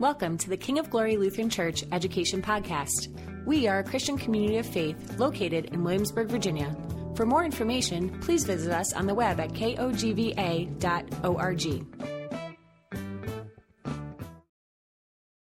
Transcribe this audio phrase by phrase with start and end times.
[0.00, 3.14] Welcome to the King of Glory Lutheran Church Education Podcast.
[3.44, 6.74] We are a Christian community of faith located in Williamsburg, Virginia.
[7.16, 10.74] For more information, please visit us on the web at kogva.org.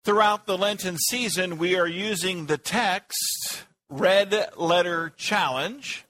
[0.05, 6.05] Throughout the Lenten season, we are using the text Red Letter Challenge.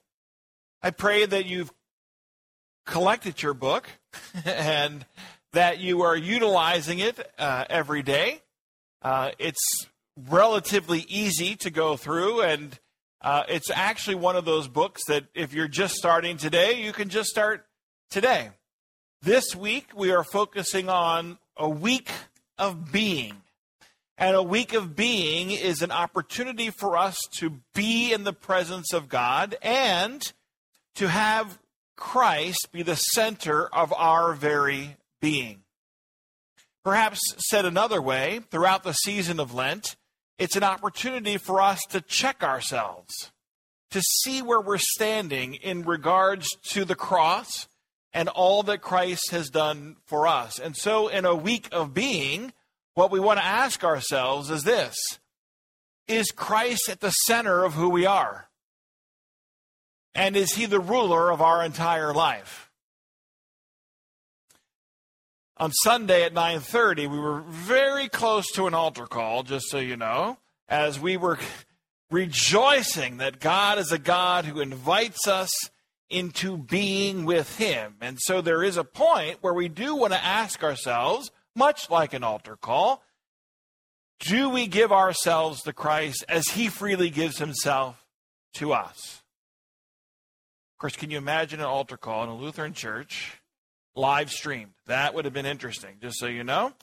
[0.83, 1.71] I pray that you've
[2.85, 3.87] collected your book
[4.45, 5.05] and
[5.55, 8.41] that you are utilizing it uh, every day.
[9.01, 9.87] Uh, it's
[10.29, 12.77] relatively easy to go through, and
[13.21, 17.07] uh, it's actually one of those books that if you're just starting today, you can
[17.07, 17.65] just start
[18.09, 18.49] today.
[19.21, 22.11] This week, we are focusing on a week
[22.57, 23.41] of being.
[24.17, 28.91] And a week of being is an opportunity for us to be in the presence
[28.93, 30.21] of God and
[30.95, 31.59] to have
[31.95, 35.63] Christ be the center of our very being.
[36.83, 39.95] Perhaps said another way, throughout the season of Lent,
[40.37, 43.31] it's an opportunity for us to check ourselves,
[43.89, 47.67] to see where we're standing in regards to the cross
[48.13, 50.59] and all that Christ has done for us.
[50.59, 52.53] And so, in a week of being,
[52.93, 54.95] what we want to ask ourselves is this
[56.07, 58.47] Is Christ at the center of who we are?
[60.13, 62.69] And is he the ruler of our entire life?
[65.57, 69.95] On Sunday at 9:30, we were very close to an altar call, just so you
[69.95, 71.39] know, as we were
[72.11, 75.51] rejoicing that God is a God who invites us
[76.09, 77.95] into being with him.
[78.01, 82.13] And so there is a point where we do want to ask ourselves, much like
[82.13, 83.03] an altar call,
[84.19, 88.05] do we give ourselves to Christ as he freely gives himself
[88.55, 89.23] to us?
[90.73, 93.41] Of course, can you imagine an altar call in a Lutheran church
[93.95, 94.73] live streamed?
[94.87, 96.73] That would have been interesting, just so you know.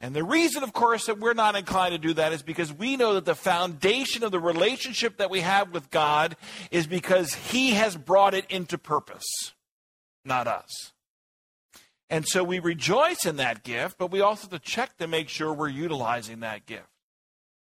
[0.00, 2.96] And the reason, of course, that we're not inclined to do that is because we
[2.96, 6.36] know that the foundation of the relationship that we have with God
[6.70, 9.24] is because He has brought it into purpose,
[10.24, 10.92] not us.
[12.10, 15.28] And so we rejoice in that gift, but we also have to check to make
[15.28, 16.88] sure we're utilizing that gift.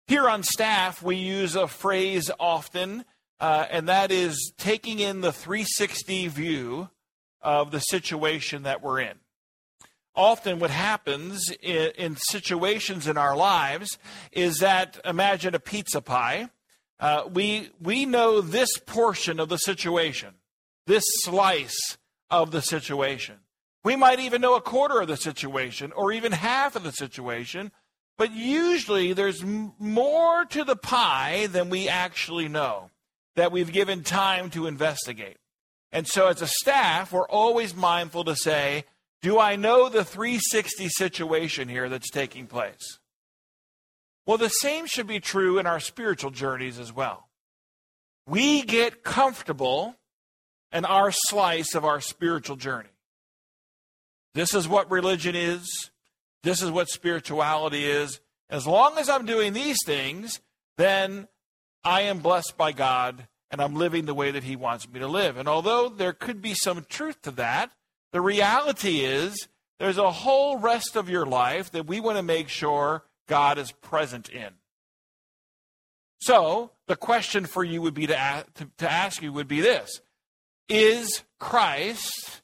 [0.07, 3.05] Here on staff, we use a phrase often
[3.43, 6.89] uh, and that is taking in the 360 view
[7.43, 9.19] of the situation that we're in.
[10.15, 13.99] Often, what happens in, in situations in our lives
[14.31, 16.51] is that imagine a pizza pie.
[17.01, 20.35] Uh, we, we know this portion of the situation,
[20.87, 21.97] this slice
[22.31, 23.37] of the situation.
[23.85, 27.73] We might even know a quarter of the situation or even half of the situation,
[28.17, 32.91] but usually there's more to the pie than we actually know
[33.35, 35.39] that we've given time to investigate.
[35.93, 38.85] And so, as a staff, we're always mindful to say,
[39.21, 42.99] Do I know the 360 situation here that's taking place?
[44.27, 47.29] Well, the same should be true in our spiritual journeys as well.
[48.27, 49.97] We get comfortable
[50.73, 52.89] in our slice of our spiritual journey.
[54.35, 55.91] This is what religion is.
[56.43, 58.21] This is what spirituality is.
[58.49, 60.41] As long as I'm doing these things,
[60.79, 61.29] then
[61.85, 65.07] I am blessed by God and I'm living the way that He wants me to
[65.07, 65.37] live.
[65.37, 67.71] And although there could be some truth to that,
[68.13, 69.47] the reality is
[69.79, 73.71] there's a whole rest of your life that we want to make sure God is
[73.71, 74.55] present in.
[76.21, 79.61] So, the question for you would be to, ask, to, to ask you would be
[79.61, 80.01] this
[80.69, 82.41] Is Christ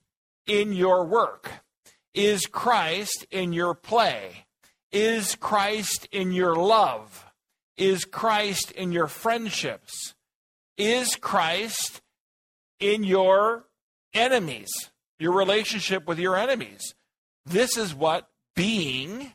[0.46, 1.50] in your work?
[2.12, 4.46] Is Christ in your play?
[4.90, 7.24] Is Christ in your love?
[7.76, 10.14] Is Christ in your friendships?
[10.78, 12.00] Is Christ
[12.78, 13.64] in your
[14.14, 14.68] enemies,
[15.18, 16.94] your relationship with your enemies?
[17.44, 19.32] This is what being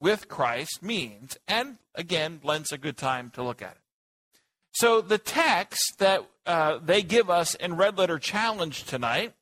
[0.00, 1.36] with Christ means.
[1.48, 3.80] And again, Lent's a good time to look at it.
[4.70, 9.34] So the text that uh, they give us in Red Letter Challenge tonight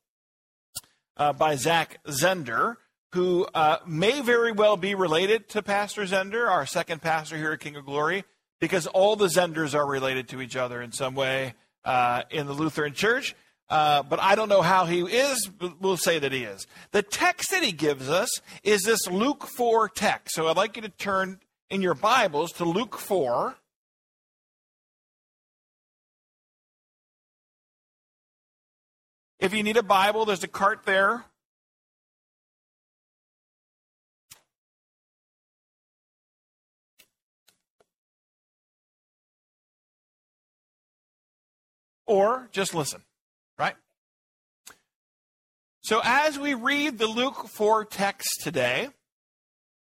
[1.19, 2.77] uh, by Zach Zehnder,
[3.13, 7.61] who uh, may very well be related to Pastor Zehnder, our second pastor here at
[7.61, 8.25] King of Glory
[8.65, 11.53] because all the Zehnders are related to each other in some way
[11.85, 13.37] uh, in the Lutheran Church.
[13.69, 15.51] Uh, but I don't know how he is,
[15.83, 16.67] we'll say that he is.
[16.91, 18.31] The text that he gives us
[18.63, 20.35] is this Luke 4 text.
[20.35, 23.55] So I'd like you to turn in your Bibles to Luke 4.
[29.41, 31.27] If you need a Bible, there's a cart there.
[42.07, 43.03] Or just listen,
[43.59, 43.75] right?
[45.83, 48.89] So as we read the Luke 4 text today,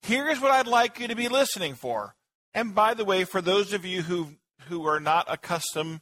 [0.02, 2.14] here's what I'd like you to be listening for.
[2.54, 4.28] And by the way, for those of you who
[4.68, 6.00] who are not accustomed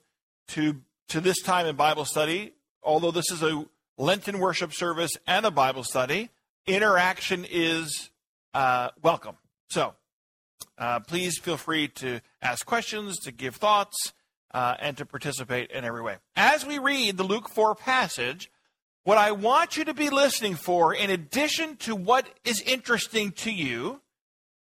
[0.49, 2.53] to to this time in Bible study,
[2.83, 3.65] although this is a
[3.99, 6.31] Lenten worship service and a Bible study,
[6.67, 8.11] interaction is
[8.55, 9.37] uh, welcome.
[9.71, 9.95] So
[10.79, 14.13] uh, please feel free to ask questions, to give thoughts,
[14.53, 16.17] uh, and to participate in every way.
[16.35, 18.51] As we read the Luke 4 passage,
[19.05, 23.53] what I want you to be listening for, in addition to what is interesting to
[23.53, 24.01] you,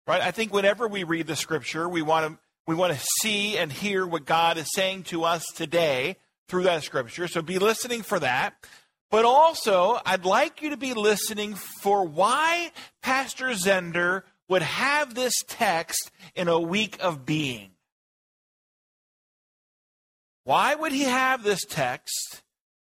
[0.06, 0.20] right?
[0.20, 3.73] I think whenever we read the scripture, we want to we want to see and
[3.73, 6.17] hear what God is saying to us today
[6.49, 7.26] through that scripture.
[7.26, 8.55] So be listening for that.
[9.11, 15.35] But also, I'd like you to be listening for why Pastor Zehnder would have this
[15.46, 17.72] text in a week of being.
[20.44, 22.43] Why would he have this text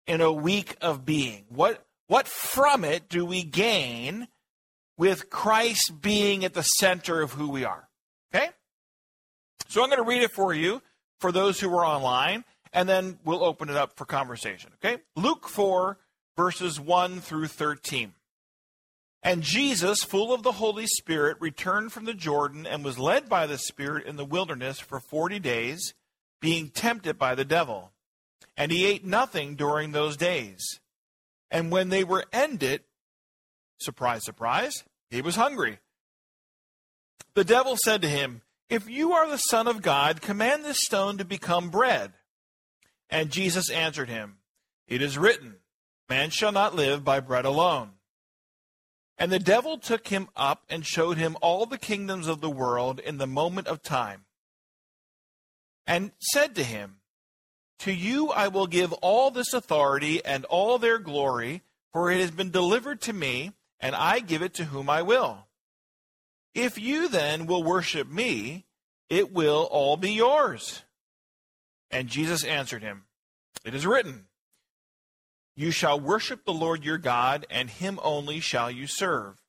[0.07, 1.47] in a week of being?
[1.49, 4.29] What, what from it do we gain
[4.97, 7.89] with Christ being at the center of who we are?
[8.35, 8.49] Okay?
[9.69, 10.83] So I'm going to read it for you
[11.21, 14.73] for those who are online, and then we'll open it up for conversation.
[14.75, 15.03] Okay?
[15.17, 15.99] Luke 4,
[16.37, 18.13] verses 1 through 13.
[19.23, 23.47] And Jesus, full of the Holy Spirit, returned from the Jordan and was led by
[23.47, 25.93] the Spirit in the wilderness for forty days,
[26.41, 27.93] being tempted by the devil.
[28.57, 30.81] And he ate nothing during those days.
[31.51, 32.83] And when they were ended,
[33.79, 35.79] surprise, surprise, he was hungry.
[37.35, 41.19] The devil said to him, If you are the Son of God, command this stone
[41.19, 42.13] to become bread.
[43.09, 44.39] And Jesus answered him,
[44.87, 45.57] It is written,
[46.09, 47.93] Man shall not live by bread alone
[49.19, 53.01] and the devil took him up and showed him all the kingdoms of the world
[53.01, 54.25] in the moment of time,
[55.89, 57.01] and said to him,
[57.81, 61.63] To you I will give all this authority and all their glory,
[61.93, 65.47] for it has been delivered to me, and I give it to whom I will.
[66.55, 68.67] If you then will worship me,
[69.11, 70.83] it will all be yours.
[71.91, 73.05] And Jesus answered him,
[73.65, 74.29] It is written,
[75.59, 79.43] you shall worship the Lord your God, and him only shall you serve.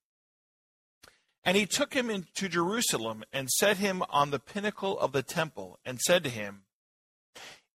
[1.44, 5.80] And he took him into Jerusalem and set him on the pinnacle of the temple,
[5.86, 6.64] and said to him,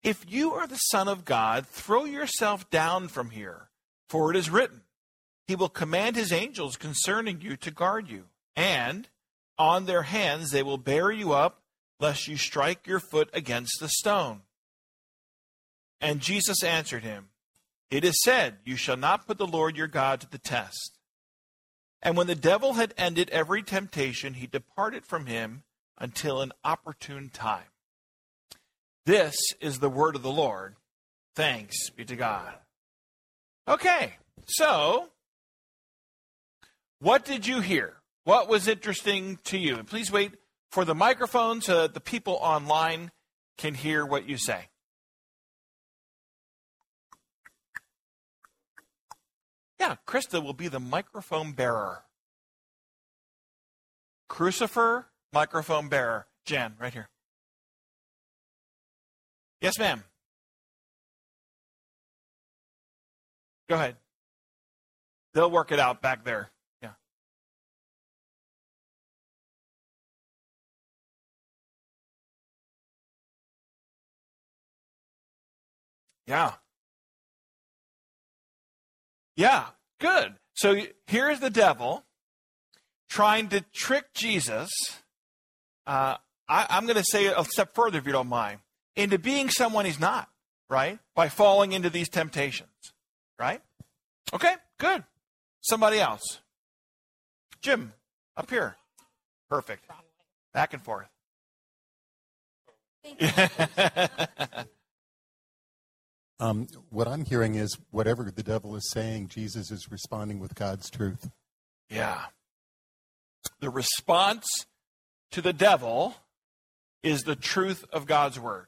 [0.03, 3.71] If you are the Son of God, throw yourself down from here,
[4.09, 4.83] for it is written,
[5.47, 8.25] He will command His angels concerning you to guard you,
[8.55, 9.09] and
[9.59, 11.63] on their hands they will bear you up,
[12.01, 14.43] lest you strike your foot against the stone.
[16.01, 17.29] And Jesus answered him,
[17.95, 20.99] it is said, You shall not put the Lord your God to the test.
[22.05, 25.63] And when the devil had ended every temptation, he departed from him
[25.99, 27.65] until an opportune time.
[29.07, 30.77] This is the word of the Lord.
[31.35, 32.55] Thanks be to God.
[33.67, 34.15] Okay,
[34.47, 35.09] so
[37.01, 37.95] what did you hear?
[38.25, 39.77] What was interesting to you?
[39.77, 40.33] And please wait
[40.71, 43.11] for the microphone so that the people online
[43.57, 44.69] can hear what you say.
[49.85, 52.05] Yeah, Krista will be the microphone bearer.
[54.31, 56.27] Crucifer, microphone bearer.
[56.47, 57.11] Jan, right here.
[59.61, 60.05] Yes, ma'am.
[63.69, 63.97] Go ahead.
[65.35, 66.51] They'll work it out back there.
[66.81, 66.93] Yeah.
[76.27, 76.55] Yeah.
[79.37, 79.67] Yeah,
[80.01, 80.35] good.
[80.55, 82.05] So here's the devil
[83.09, 84.71] trying to trick Jesus.
[85.87, 86.17] Uh,
[86.49, 88.61] I, I'm going to say a step further, if you don't mind,
[88.97, 90.29] into being someone he's not,
[90.71, 90.99] right?
[91.15, 92.71] By falling into these temptations,
[93.39, 93.61] right?
[94.33, 95.05] Okay, good.
[95.63, 96.41] Somebody else.
[97.61, 97.93] Jim,
[98.37, 98.77] up here.
[99.49, 99.85] Perfect.
[100.53, 101.09] Back and forth.
[106.41, 110.91] Um, what I'm hearing is whatever the devil is saying, Jesus is responding with God's
[110.91, 111.31] truth.
[111.89, 112.23] Yeah.
[113.61, 114.47] The response
[115.31, 116.17] to the devil
[117.03, 118.67] is the truth of God's word.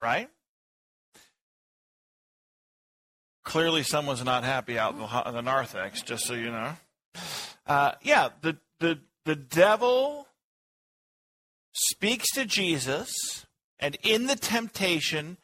[0.00, 0.28] Right?
[3.44, 6.72] Clearly, someone's not happy out in the, narthex, just so you know.
[7.66, 10.26] Uh, yeah, the, the, the devil
[11.72, 13.46] speaks to Jesus,
[13.78, 15.36] and in the temptation,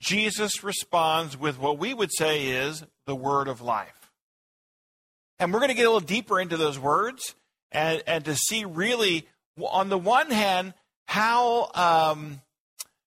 [0.00, 4.10] Jesus responds with what we would say is the word of life.
[5.38, 7.34] And we're going to get a little deeper into those words
[7.72, 9.26] and, and to see really,
[9.60, 10.74] on the one hand,
[11.06, 12.40] how, um,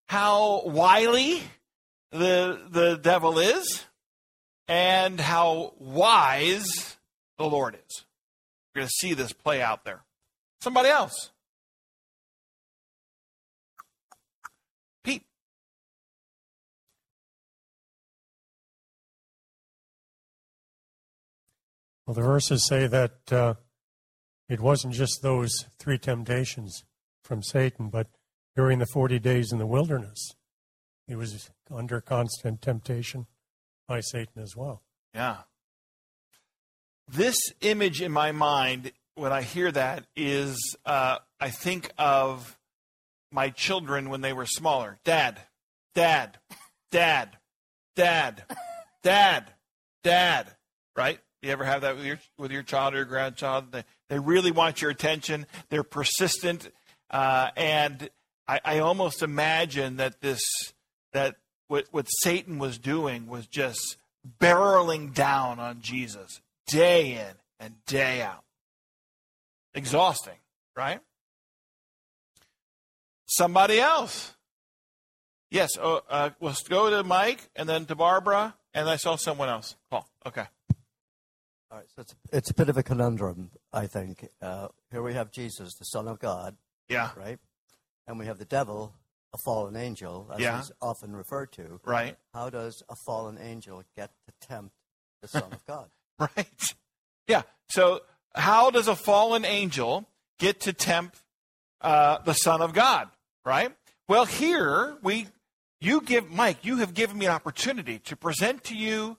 [0.07, 1.41] how wily
[2.11, 3.85] the, the devil is
[4.67, 6.97] and how wise
[7.37, 8.05] the Lord is.
[8.73, 10.03] We're going to see this play out there.
[10.61, 11.31] Somebody else.
[15.03, 15.23] Pete.
[22.05, 23.53] Well, the verses say that uh,
[24.49, 26.83] it wasn't just those three temptations
[27.23, 28.07] from Satan, but
[28.55, 30.35] during the 40 days in the wilderness,
[31.07, 33.27] he was under constant temptation
[33.87, 34.83] by Satan as well.
[35.13, 35.37] Yeah.
[37.07, 42.57] This image in my mind, when I hear that, is uh, I think of
[43.31, 44.99] my children when they were smaller.
[45.03, 45.39] Dad,
[45.95, 46.37] dad,
[46.91, 47.37] dad,
[47.95, 48.43] dad,
[49.03, 49.53] dad,
[50.03, 50.55] dad.
[50.95, 51.19] Right?
[51.43, 53.73] You ever have that with your with your child or your grandchild?
[53.73, 55.45] They, they really want your attention.
[55.69, 56.71] They're persistent,
[57.11, 58.09] uh, and
[58.47, 60.41] I, I almost imagine that this
[61.11, 61.35] that
[61.67, 63.97] what what Satan was doing was just
[64.39, 68.45] barreling down on Jesus day in and day out.
[69.73, 70.37] Exhausting,
[70.77, 71.01] right?
[73.25, 74.33] Somebody else.
[75.51, 79.49] Yes, oh, uh, let's go to Mike and then to Barbara, and I saw someone
[79.49, 79.75] else.
[79.91, 80.45] Paul, okay.
[81.73, 84.27] All right, so it's, it's a bit of a conundrum, I think.
[84.39, 86.55] Uh, here we have Jesus, the Son of God,
[86.87, 87.39] Yeah, right?
[88.05, 88.93] And we have the devil,
[89.33, 90.57] a fallen angel, as Yeah.
[90.57, 91.79] he's often referred to.
[91.83, 94.75] right, How does a fallen angel get to tempt
[95.23, 95.89] the Son of God?
[96.19, 96.61] right.
[97.27, 98.01] Yeah, so
[98.35, 101.21] how does a fallen angel get to tempt
[101.81, 103.09] uh, the Son of God,
[103.43, 103.75] right?
[104.07, 105.25] Well, here we,
[105.81, 109.17] you give, Mike, you have given me an opportunity to present to you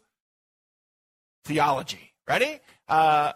[1.45, 2.13] theology.
[2.27, 2.61] Ready?
[2.89, 3.33] Uh,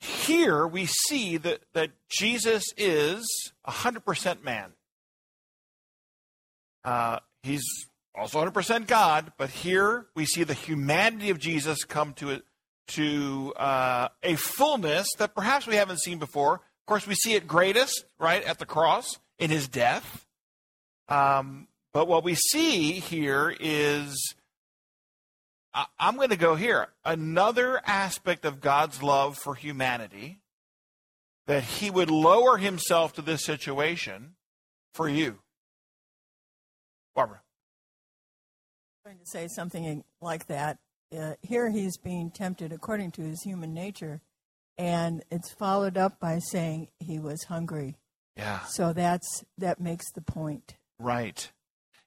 [0.00, 3.24] here we see that, that Jesus is
[3.66, 4.72] 100% man.
[6.84, 7.64] Uh, he's
[8.14, 12.42] also 100% God, but here we see the humanity of Jesus come to,
[12.88, 16.54] to uh, a fullness that perhaps we haven't seen before.
[16.56, 20.26] Of course, we see it greatest, right, at the cross in his death.
[21.08, 24.34] Um, but what we see here is
[25.74, 26.88] I- I'm going to go here.
[27.04, 30.40] Another aspect of God's love for humanity
[31.46, 34.34] that he would lower himself to this situation
[34.94, 35.40] for you.
[37.14, 37.40] Barbara.
[39.04, 40.78] I'm going to say something like that.
[41.16, 44.22] Uh, here he's being tempted according to his human nature,
[44.78, 47.96] and it's followed up by saying he was hungry.
[48.36, 48.60] Yeah.
[48.60, 50.76] So that's that makes the point.
[50.98, 51.50] Right.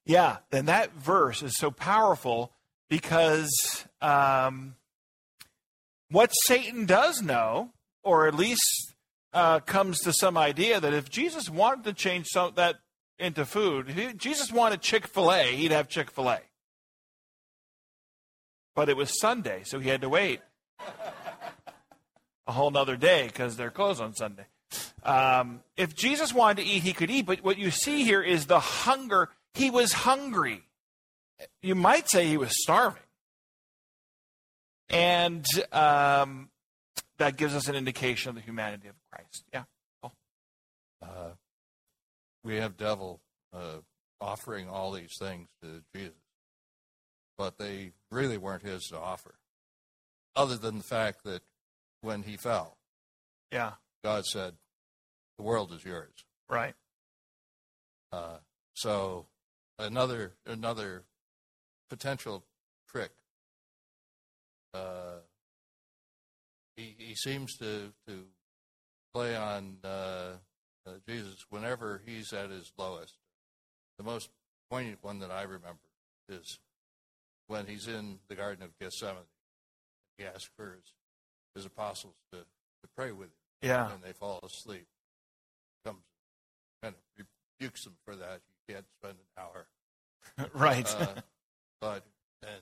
[0.05, 0.37] Yeah.
[0.49, 2.51] Then that verse is so powerful
[2.89, 4.75] because um,
[6.09, 7.71] what Satan does know,
[8.03, 8.93] or at least
[9.33, 12.75] uh, comes to some idea that if Jesus wanted to change some, that
[13.17, 16.39] into food, Jesus wanted Chick fil A, he'd have Chick fil A.
[18.75, 20.41] But it was Sunday, so he had to wait
[22.47, 24.45] a whole nother day because they're closed on Sunday.
[25.03, 27.25] Um, if Jesus wanted to eat, he could eat.
[27.25, 29.29] But what you see here is the hunger.
[29.53, 30.64] He was hungry.
[31.61, 33.01] You might say he was starving.
[34.89, 36.49] And um,
[37.17, 39.43] that gives us an indication of the humanity of Christ.
[39.51, 39.63] Yeah.
[41.01, 41.31] uh,
[42.43, 43.19] we have devil
[43.53, 43.77] uh,
[44.21, 46.13] offering all these things to Jesus,
[47.37, 49.35] but they really weren't his to offer,
[50.35, 51.41] other than the fact that
[52.01, 52.77] when he fell,
[53.51, 53.73] Yeah.
[54.03, 54.53] God said,
[55.37, 56.13] "The world is yours."
[56.47, 56.75] Right.
[58.11, 58.37] Uh,
[58.75, 59.25] so
[59.79, 61.03] another another
[61.95, 62.43] potential
[62.89, 63.11] trick.
[64.73, 65.19] Uh,
[66.75, 68.23] he he seems to to
[69.13, 69.87] play on uh,
[70.85, 73.13] uh, Jesus whenever he's at his lowest.
[73.97, 74.29] The most
[74.69, 75.79] poignant one that I remember
[76.27, 76.59] is
[77.47, 79.23] when he's in the Garden of Gethsemane.
[80.17, 80.93] He asks for his,
[81.55, 83.93] his apostles to, to pray with him Yeah.
[83.93, 84.87] and they fall asleep.
[85.85, 85.99] Comes
[86.83, 87.25] kind of
[87.59, 88.41] rebukes them for that.
[88.67, 89.67] You can't spend an hour.
[90.53, 90.93] right.
[90.99, 91.21] Uh,
[91.81, 92.03] but
[92.41, 92.61] and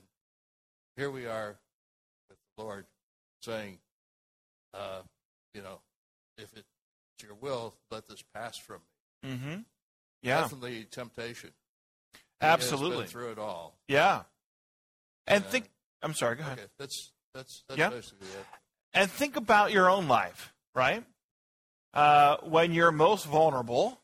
[0.96, 1.56] here we are
[2.28, 2.86] with the Lord
[3.42, 3.78] saying,
[4.72, 5.02] uh,
[5.54, 5.80] you know,
[6.38, 6.64] if it's
[7.22, 8.80] your will, let this pass from
[9.22, 9.30] me.
[9.30, 9.54] mm-hmm.
[10.22, 10.40] Yeah.
[10.42, 11.50] Definitely temptation.
[12.40, 13.06] Absolutely.
[13.06, 13.76] through it all.
[13.88, 14.22] Yeah.
[15.26, 15.50] And Yeah.
[15.50, 15.70] think.
[16.02, 16.36] I'm sorry.
[16.36, 16.58] Go ahead.
[16.58, 17.90] Okay, that's that's that's Yeah.
[17.90, 18.46] basically it.
[18.94, 21.04] and think about your own life, right?
[21.92, 24.00] Uh, when you're most vulnerable,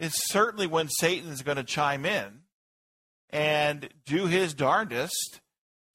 [0.00, 2.43] it's certainly when Satan's going to chime in
[3.34, 5.40] and do his darndest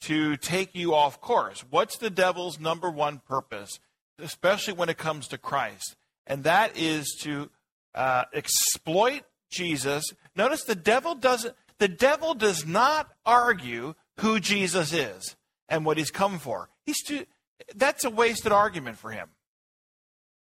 [0.01, 1.63] to take you off course.
[1.69, 3.79] What's the devil's number one purpose,
[4.19, 5.95] especially when it comes to Christ?
[6.27, 7.49] And that is to
[7.95, 10.03] uh, exploit Jesus.
[10.35, 11.55] Notice the devil doesn't.
[11.79, 15.37] The devil does not argue who Jesus is
[15.69, 16.69] and what he's come for.
[16.85, 17.25] He's too.
[17.73, 19.29] that's a wasted argument for him.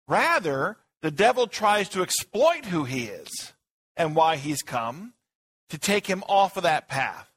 [0.09, 3.53] Rather, the devil tries to exploit who he is
[3.95, 5.13] and why he's come
[5.71, 7.29] to take him off of that path.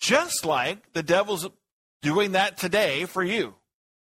[0.00, 1.48] Just like the devil's
[2.02, 3.54] doing that today for you.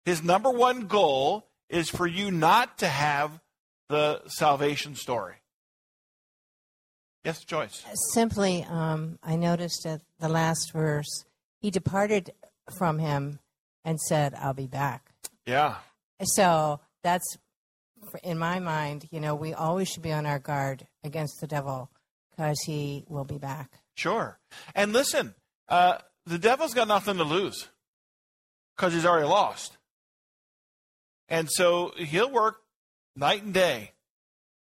[0.04, 3.40] His number one goal is for you not to have
[3.88, 5.34] the salvation story.
[7.24, 7.84] Yes, Joyce.
[8.14, 11.24] Simply, um, I noticed at the last verse,
[11.60, 12.32] he departed
[12.78, 13.40] from him
[13.84, 15.10] and said, I'll be back.
[15.46, 15.76] Yeah.
[16.22, 17.36] So that's,
[18.22, 21.90] in my mind, you know, we always should be on our guard against the devil
[22.30, 23.70] because he will be back.
[23.94, 24.38] Sure.
[24.74, 25.34] And listen,
[25.68, 27.68] uh, the devil's got nothing to lose
[28.76, 29.76] because he's already lost.
[31.28, 32.60] And so he'll work
[33.16, 33.92] night and day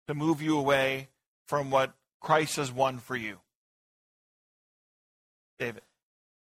[0.08, 1.10] to move you away
[1.48, 3.40] from what Christ has won for you.
[5.60, 5.84] David.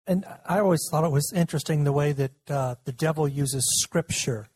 [0.06, 4.48] And I always thought it was interesting the way that uh, the devil uses scripture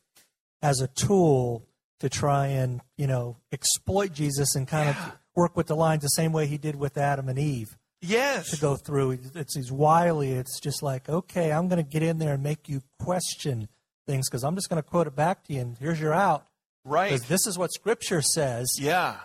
[0.61, 1.67] as a tool
[2.01, 5.07] to try and, you know, exploit Jesus and kind Yeah.
[5.07, 8.51] of work with the lines the same way he did with Adam and Eve Yes.
[8.51, 9.19] to go through.
[9.35, 10.33] It's he's wily.
[10.33, 13.69] It's just like, okay, I'm going to get in there and make you question
[14.07, 16.47] things because I'm just going to quote it back to you, and here's your out.
[16.85, 17.21] Right.
[17.23, 18.67] This is what Scripture says.
[18.79, 19.17] Yeah.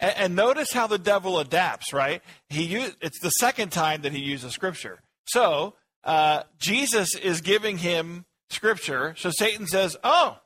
[0.00, 2.22] And, and notice how the devil adapts, right?
[2.48, 5.00] He use, it's the second time that he uses scripture.
[5.24, 9.14] So uh, Jesus is giving him scripture.
[9.18, 10.38] So Satan says, "Oh,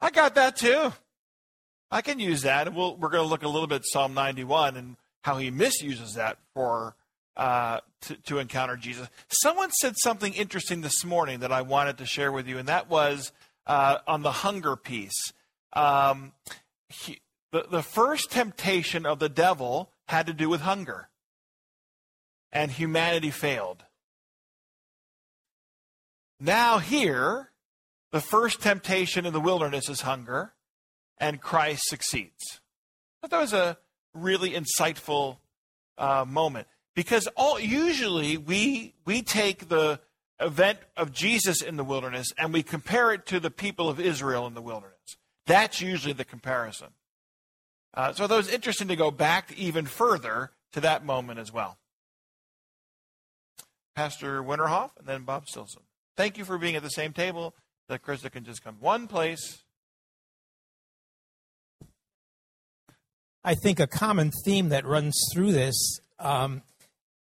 [0.00, 0.92] I got that too.
[1.96, 4.12] I can use that." And we'll, we're going to look a little bit at Psalm
[4.12, 6.94] 91 and how he misuses that for
[7.36, 9.08] uh, to, to encounter Jesus.
[9.28, 12.88] Someone said something interesting this morning that I wanted to share with you, and that
[12.88, 13.32] was
[13.66, 15.32] uh, on the hunger piece.
[15.72, 16.32] Um,
[16.88, 17.20] he,
[17.52, 21.08] the, the first temptation of the devil had to do with hunger,
[22.52, 23.84] and humanity failed.
[26.38, 27.50] Now, here,
[28.12, 30.52] the first temptation in the wilderness is hunger,
[31.18, 32.60] and Christ succeeds.
[33.20, 33.78] But that was a
[34.14, 35.38] really insightful
[35.98, 40.00] uh, moment because all usually we we take the
[40.40, 44.46] event of Jesus in the wilderness and we compare it to the people of Israel
[44.46, 45.16] in the wilderness.
[45.46, 46.88] That's usually the comparison.
[47.94, 51.78] Uh, so that was interesting to go back even further to that moment as well.
[53.94, 55.82] Pastor Winterhoff and then Bob Stilson.
[56.16, 57.54] Thank you for being at the same table.
[57.88, 59.62] That Krista can just come one place.
[63.46, 66.62] I think a common theme that runs through this um,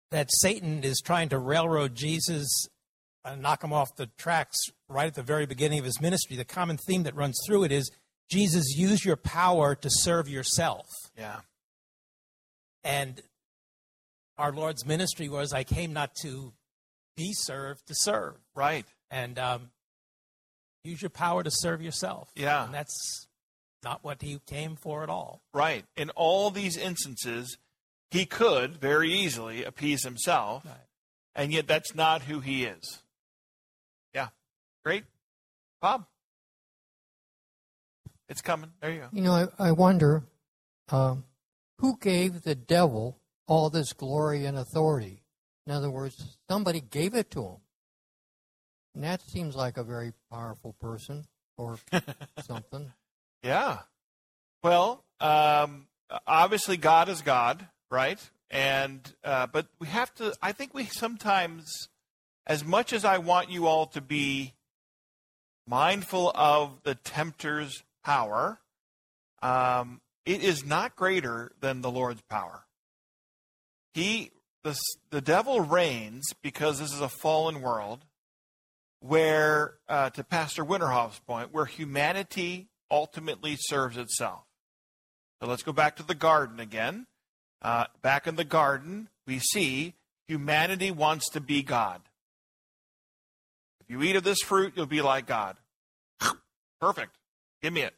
[0.09, 2.67] that Satan is trying to railroad Jesus
[3.23, 4.57] and knock him off the tracks
[4.89, 6.35] right at the very beginning of his ministry.
[6.35, 7.91] The common theme that runs through it is
[8.31, 10.87] Jesus, use your power to serve yourself.
[11.15, 11.41] Yeah.
[12.83, 13.21] And
[14.39, 16.51] our Lord's ministry was, I came not to
[17.15, 18.37] be served, to serve.
[18.55, 18.87] Right.
[19.11, 19.69] And um,
[20.83, 22.29] use your power to serve yourself.
[22.35, 22.65] Yeah.
[22.65, 23.26] And that's
[23.83, 25.41] not what he came for at all.
[25.53, 25.85] Right.
[25.95, 27.57] In all these instances,
[28.11, 30.75] he could very easily appease himself, Right.
[31.35, 33.01] and yet that's not who he is.
[34.13, 34.29] Yeah.
[34.83, 35.03] Great.
[35.81, 36.05] Bob.
[38.29, 38.71] It's coming.
[38.81, 39.07] There you go.
[39.13, 40.23] You know, I, I wonder
[40.89, 41.23] um,
[41.79, 45.23] who gave the devil all this glory and authority?
[45.65, 47.57] In other words, somebody gave it to him.
[48.95, 51.25] And that seems like a very powerful person
[51.57, 51.77] or
[52.45, 52.91] something.
[53.43, 53.79] Yeah.
[54.63, 55.87] Well, um,
[56.25, 58.19] obviously, God is God, right?
[58.49, 60.33] And uh, but we have to.
[60.41, 61.89] I think we sometimes,
[62.45, 64.53] as much as I want you all to be
[65.67, 68.59] mindful of the tempter's power,
[69.41, 72.63] um, it is not greater than the Lord's power.
[73.93, 74.31] He,
[74.63, 74.77] the
[75.09, 78.05] the devil reigns because this is a fallen world,
[78.99, 84.43] where, uh, to Pastor Winterhoff's point, where humanity ultimately serves itself.
[85.41, 87.07] So let's go back to the garden again.
[87.61, 89.93] Uh, back in the garden, we see
[90.27, 92.01] humanity wants to be God.
[93.81, 95.57] If you eat of this fruit, you'll be like God.
[96.81, 97.15] Perfect.
[97.61, 97.95] Give me it.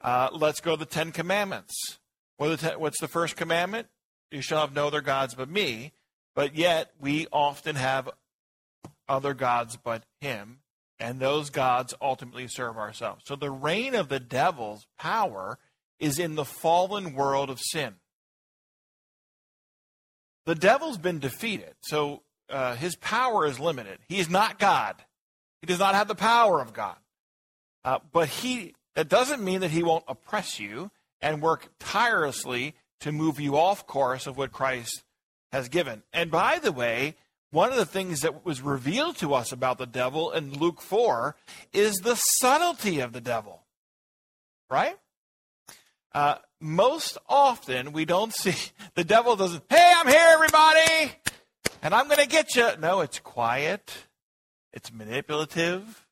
[0.00, 1.98] Uh, let's go to the Ten Commandments.
[2.40, 3.88] What the ten, what's the first commandment?
[4.30, 5.92] You shall have no other gods but me.
[6.34, 8.08] But yet, we often have
[9.10, 10.59] other gods but him,
[11.00, 13.22] and those gods ultimately serve ourselves.
[13.26, 15.58] So the reign of the devil's power
[15.98, 17.94] is in the fallen world of sin.
[20.46, 23.98] The devil's been defeated, so uh, his power is limited.
[24.08, 24.96] He is not God.
[25.60, 26.96] He does not have the power of God.
[27.84, 33.12] Uh, but he that doesn't mean that he won't oppress you and work tirelessly to
[33.12, 35.02] move you off course of what Christ
[35.52, 36.02] has given.
[36.12, 37.16] And by the way,
[37.50, 41.36] one of the things that was revealed to us about the devil in Luke 4
[41.72, 43.62] is the subtlety of the devil.
[44.68, 44.96] Right?
[46.12, 48.54] Uh, most often, we don't see
[48.94, 51.12] the devil doesn't, hey, I'm here, everybody,
[51.82, 52.68] and I'm going to get you.
[52.78, 53.92] No, it's quiet,
[54.72, 56.06] it's manipulative,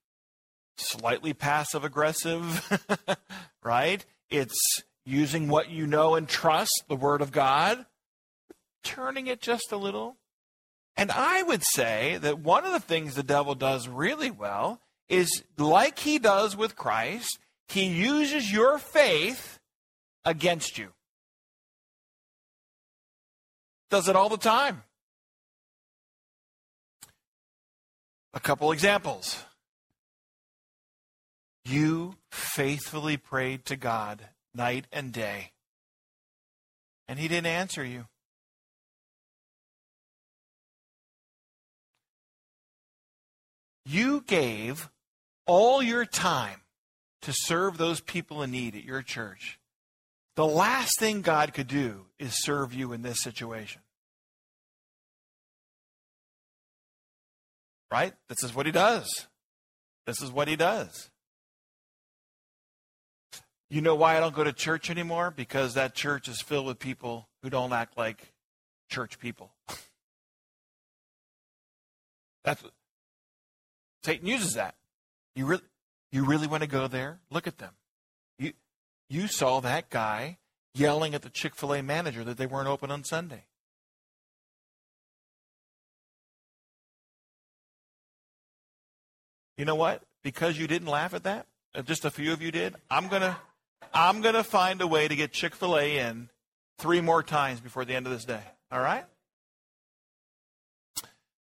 [0.77, 2.81] slightly passive aggressive,
[3.63, 4.05] right?
[4.31, 7.85] It's using what you know and trust, the Word of God,
[8.83, 10.17] turning it just a little.
[10.99, 15.45] And I would say that one of the things the devil does really well is
[15.57, 19.59] like he does with Christ, he uses your faith
[20.25, 20.93] against you.
[23.91, 24.83] Does it all the time.
[28.35, 29.43] A couple examples.
[31.65, 35.53] You faithfully prayed to God night and day,
[37.07, 38.07] and He didn't answer you.
[43.89, 44.91] You gave
[45.47, 46.61] all your time
[47.23, 49.59] to serve those people in need at your church.
[50.37, 53.81] The last thing God could do is serve you in this situation.
[57.91, 58.13] Right?
[58.29, 59.27] This is what he does.
[60.07, 61.09] This is what he does.
[63.71, 65.33] You know why I don't go to church anymore?
[65.35, 68.35] Because that church is filled with people who don't act like
[68.91, 69.51] church people.
[72.45, 72.63] That's
[74.09, 74.75] Satan uses that.
[75.35, 75.63] You really
[76.11, 77.21] you really want to go there?
[77.31, 77.73] Look at them.
[78.39, 78.55] You
[79.11, 80.39] you saw that guy
[80.75, 83.45] yelling at the Chick-fil-A manager that they weren't open on Sunday.
[89.59, 90.05] You know what?
[90.25, 93.23] Because you didn't laugh at that, uh, just a few of you did, I'm going
[93.23, 93.37] to
[93.93, 96.31] I'm going to find a way to get Chick fil A in
[96.79, 98.45] three more times before the end of this day.
[98.73, 99.05] All right?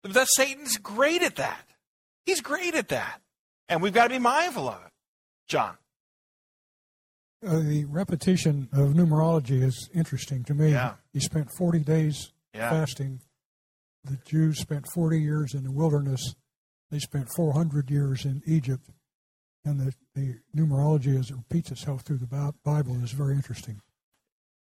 [0.03, 1.68] That Satan's great at that.
[2.29, 3.21] He's great at that.
[3.69, 4.91] And we've got to be mindful of it.
[5.47, 5.77] John.
[7.43, 10.71] Uh, the repetition of numerology is interesting to me.
[10.71, 10.93] Yeah.
[11.11, 12.69] He spent 40 days Yeah.
[12.69, 13.21] fasting.
[14.03, 16.35] The Jews spent 40 years in the wilderness.
[16.91, 18.91] They spent 400 years in Egypt.
[19.65, 23.81] And the, the numerology, as it repeats itself through the Bible, is very interesting.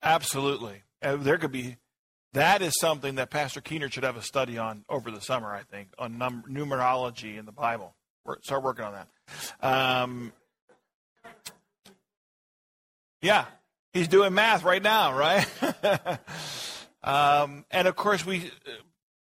[0.04, 0.82] Absolutely.
[1.02, 1.78] Uh, there could be,
[2.36, 5.62] that is something that Pastor Keener should have a study on over the summer, I
[5.62, 7.94] think, on num- numerology in the Bible.
[8.24, 9.08] We're, start working on that.
[9.62, 10.32] Um,
[13.22, 13.46] yeah,
[13.92, 15.46] he's doing math right now, right?
[17.04, 18.50] um, and of course, we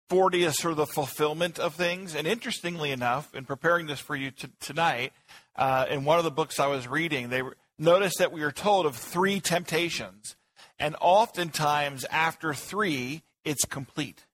[0.09, 2.15] 40 is sort of the fulfillment of things.
[2.15, 5.13] And interestingly enough, in preparing this for you t- tonight,
[5.55, 8.51] uh, in one of the books I was reading, they were, noticed that we are
[8.51, 10.35] told of three temptations.
[10.79, 14.25] And oftentimes, after three, it's complete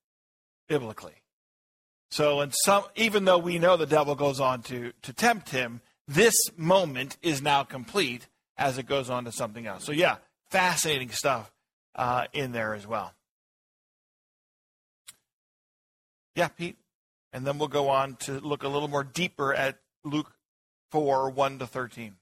[0.67, 1.15] biblically.
[2.12, 5.81] So, in some, even though we know the devil goes on to, to tempt him,
[6.08, 8.27] this moment is now complete
[8.58, 9.84] as it goes on to something else.
[9.84, 10.17] So, yeah,
[10.49, 11.51] fascinating stuff
[11.95, 13.13] uh, in there as well.
[16.36, 16.77] Yeah, Pete.
[17.34, 20.31] And then we'll go on to look a little more deeper at Luke
[20.91, 22.15] 4 1 to 13.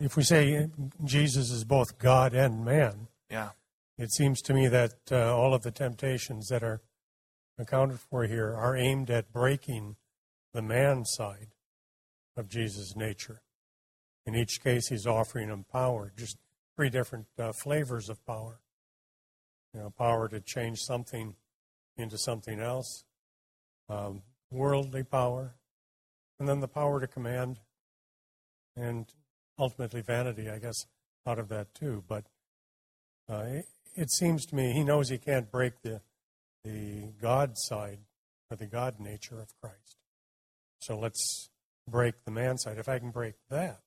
[0.00, 0.66] If we say
[1.04, 3.50] Jesus is both God and man, Yeah.
[3.98, 6.80] it seems to me that uh, all of the temptations that are
[7.58, 9.96] accounted for here are aimed at breaking
[10.54, 11.48] the man side
[12.34, 13.42] of Jesus' nature.
[14.24, 16.38] In each case, he's offering him power, just
[16.76, 18.60] three different uh, flavors of power.
[19.74, 21.36] You know, power to change something
[21.98, 23.04] into something else,
[23.90, 25.56] um, worldly power,
[26.38, 27.60] and then the power to command,
[28.74, 29.12] and
[29.60, 30.86] ultimately vanity, I guess,
[31.26, 32.02] out of that too.
[32.08, 32.24] But
[33.28, 36.00] uh, it, it seems to me he knows he can't break the
[36.64, 37.98] the God side
[38.50, 39.96] or the God nature of Christ.
[40.80, 41.50] So let's
[41.88, 42.78] break the man side.
[42.78, 43.80] If I can break that,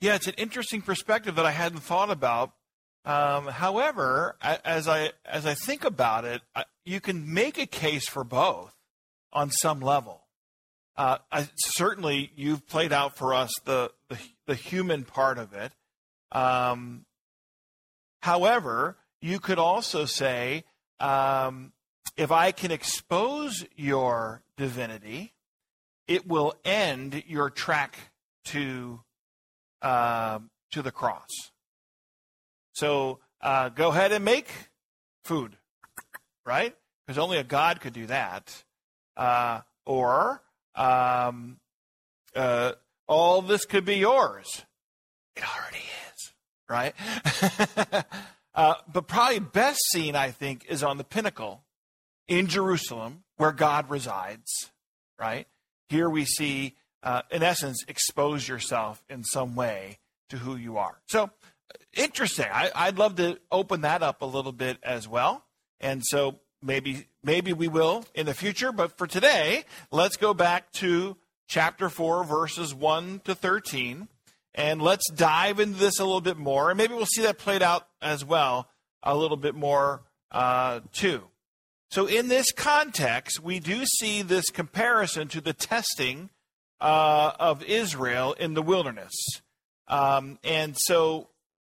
[0.00, 2.52] Yeah, it's an interesting perspective that I hadn't thought about.
[3.04, 6.42] Um, however, as I as I think about it,
[6.84, 8.74] you can make a case for both
[9.32, 10.25] on some level.
[10.96, 15.72] Uh, I, certainly, you've played out for us the the, the human part of it.
[16.32, 17.04] Um,
[18.22, 20.64] however, you could also say,
[21.00, 21.72] um,
[22.16, 25.34] if I can expose your divinity,
[26.08, 27.96] it will end your track
[28.46, 29.00] to
[29.82, 31.30] um, to the cross.
[32.72, 34.48] So uh, go ahead and make
[35.24, 35.56] food,
[36.44, 36.74] right?
[37.06, 38.64] Because only a God could do that.
[39.16, 40.42] Uh, or
[40.76, 41.58] um,
[42.34, 42.72] uh,
[43.08, 44.64] all this could be yours.
[45.34, 46.32] It already is,
[46.68, 48.04] right?
[48.56, 51.62] Uh, but probably best seen, I think, is on the pinnacle
[52.26, 54.70] in Jerusalem where God resides,
[55.20, 55.46] right?
[55.90, 59.98] Here we see, uh, in essence, expose yourself in some way
[60.30, 60.96] to who you are.
[61.06, 61.30] So,
[61.92, 62.46] interesting.
[62.50, 65.44] I, would love to open that up a little bit as well.
[65.78, 70.72] And so maybe maybe we will in the future, but for today, let's go back
[70.72, 71.16] to
[71.48, 74.08] chapter 4 verses 1 to 13
[74.54, 77.62] and let's dive into this a little bit more and maybe we'll see that played
[77.62, 78.68] out as well
[79.02, 81.22] a little bit more uh, too.
[81.90, 86.30] So in this context, we do see this comparison to the testing
[86.80, 89.14] uh, of Israel in the wilderness.
[89.88, 91.28] Um, and so,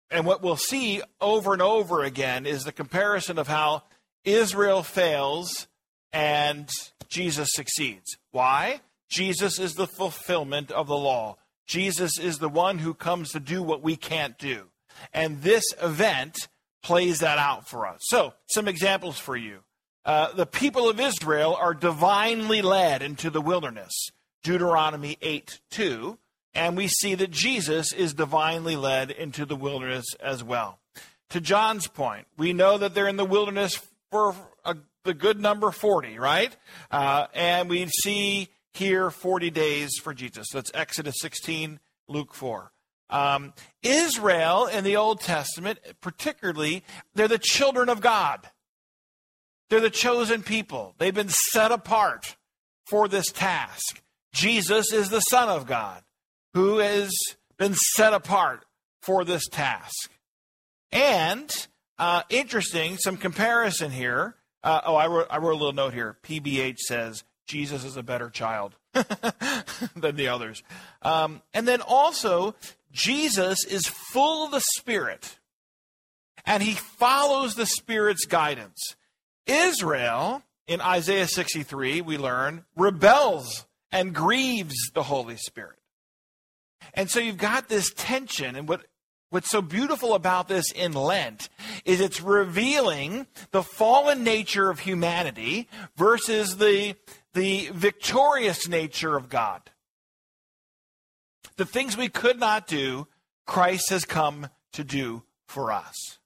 [0.10, 3.83] and what we'll see over and over again is the comparison of how
[4.27, 5.67] Israel fails
[6.11, 6.69] and
[7.07, 8.17] Jesus succeeds.
[8.31, 8.81] Why?
[9.09, 11.37] Jesus is the fulfillment of the law.
[11.65, 14.65] Jesus is the one who comes to do what we can't do.
[15.13, 16.35] And this event
[16.83, 17.99] plays that out for us.
[18.01, 19.59] So, some examples for you.
[20.05, 23.93] Uh, the people of Israel are divinely led into the wilderness.
[24.43, 26.17] Deuteronomy 8 2.
[26.53, 30.79] And we see that Jesus is divinely led into the wilderness as well.
[31.29, 33.79] To John's point, we know that they're in the wilderness
[34.12, 36.56] for a, the good number 40, right?
[36.91, 40.48] Uh, and we see here 40 days for Jesus.
[40.54, 42.72] That's Exodus 16, Luke 4.
[43.10, 46.84] Um, Israel in the Old Testament, particularly,
[47.15, 48.50] they're the children of God.
[49.70, 50.96] They're the chosen people.
[50.98, 52.36] They've been set apart
[52.86, 54.02] for this task.
[54.34, 56.04] Jesus is the Son of God
[56.54, 57.12] who has
[57.58, 58.65] been set apart
[59.02, 60.12] for this task.
[60.91, 61.67] And
[61.99, 64.36] uh, interesting, some comparison here.
[64.63, 66.17] Uh, oh, I wrote, I wrote a little note here.
[66.23, 70.63] PBH says Jesus is a better child than the others.
[71.01, 72.55] Um, and then also,
[72.91, 75.38] Jesus is full of the Spirit,
[76.45, 78.95] and he follows the Spirit's guidance.
[79.45, 85.77] Israel, in Isaiah 63, we learn, rebels and grieves the Holy Spirit.
[86.93, 88.86] And so you've got this tension, and what
[89.29, 91.49] What's so beautiful about this in Lent
[91.83, 96.95] is it's revealing the fallen nature of humanity versus the,
[97.33, 99.61] the victorious nature of God.
[101.57, 103.07] The things we could not do,
[103.45, 106.19] Christ has come to do for us.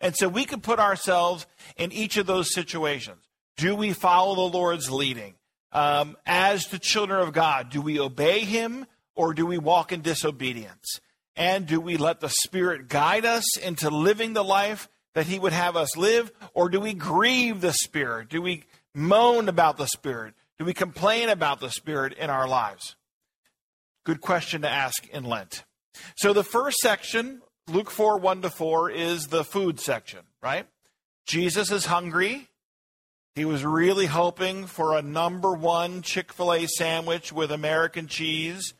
[0.00, 3.28] And so we can put ourselves in each of those situations.
[3.56, 5.34] Do we follow the Lord's leading?
[5.72, 10.00] Um, as the children of God, do we obey Him or do we walk in
[10.00, 11.00] disobedience?
[11.36, 15.52] And do we let the Spirit guide us into living the life that He would
[15.52, 16.32] have us live?
[16.54, 18.30] Or do we grieve the Spirit?
[18.30, 20.34] Do we moan about the Spirit?
[20.58, 22.96] Do we complain about the Spirit in our lives?
[24.04, 25.64] Good question to ask in Lent.
[26.16, 30.66] So the first section, Luke 4 1 to 4, is the food section, right?
[31.26, 32.48] Jesus is hungry.
[33.34, 38.72] He was really hoping for a number one Chick fil A sandwich with American cheese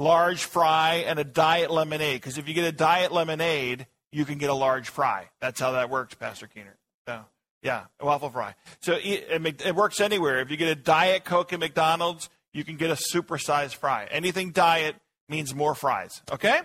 [0.00, 2.20] large fry, and a diet lemonade.
[2.20, 5.28] Because if you get a diet lemonade, you can get a large fry.
[5.40, 6.76] That's how that works, Pastor Keener.
[7.06, 7.20] So,
[7.62, 8.54] yeah, a waffle fry.
[8.80, 10.40] So it, works anywhere.
[10.40, 14.08] If you get a diet Coke at McDonald's, you can get a supersized fry.
[14.10, 14.96] Anything diet
[15.28, 16.22] means more fries.
[16.32, 16.60] Okay?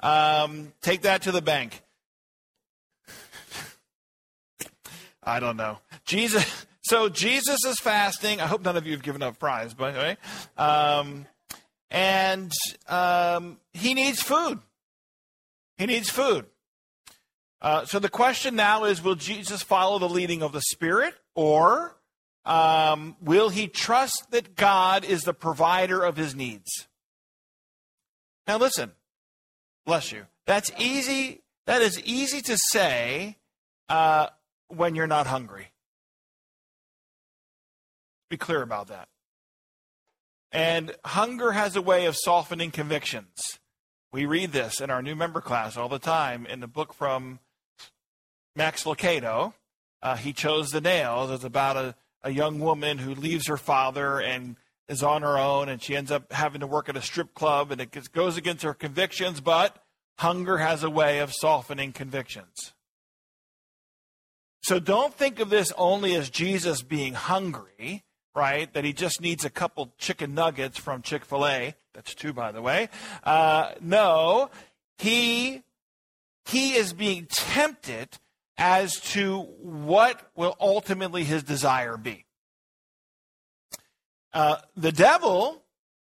[0.00, 1.82] Um, take that to the bank.
[5.22, 5.78] I don't know.
[6.04, 6.66] Jesus.
[6.82, 8.40] So Jesus is fasting.
[8.40, 10.16] I hope none of you have given up fries, by the way.
[10.56, 11.26] Um,
[11.90, 12.52] and
[12.88, 14.60] um, he needs food.
[15.78, 16.46] He needs food.
[17.62, 21.96] Uh, so the question now is will Jesus follow the leading of the Spirit, or
[22.44, 26.88] um, will he trust that God is the provider of his needs?
[28.46, 28.92] Now, listen,
[29.84, 30.26] bless you.
[30.46, 31.42] That's easy.
[31.66, 33.36] That is easy to say
[33.88, 34.28] uh,
[34.68, 35.68] when you're not hungry.
[38.28, 39.08] Be clear about that.
[40.52, 43.60] And hunger has a way of softening convictions.
[44.12, 47.38] We read this in our new member class all the time in the book from
[48.56, 49.54] Max Lucado.
[50.02, 51.30] Uh, he chose the nails.
[51.30, 54.56] It's about a, a young woman who leaves her father and
[54.88, 57.70] is on her own, and she ends up having to work at a strip club,
[57.70, 59.84] and it goes against her convictions, but
[60.18, 62.72] hunger has a way of softening convictions.
[64.62, 68.02] So don't think of this only as Jesus being hungry
[68.34, 68.72] right?
[68.72, 71.74] That he just needs a couple chicken nuggets from Chick fil A.
[71.94, 72.88] That's two, by the way.
[73.24, 74.50] Uh, no,
[74.98, 75.62] he,
[76.44, 78.18] he is being tempted
[78.56, 82.24] as to what will ultimately his desire be.
[84.32, 85.62] Uh, the devil,